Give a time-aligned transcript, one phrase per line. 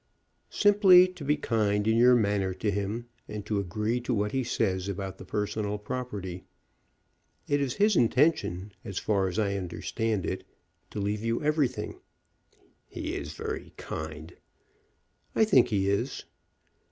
[0.49, 4.43] "Simply to be kind in your manner to him, and to agree to what he
[4.43, 6.43] says about the personal property.
[7.47, 10.43] It is his intention, as far as I understand it,
[10.89, 11.99] to leave you everything."
[12.87, 14.33] "He is very kind."
[15.35, 16.23] "I think he is."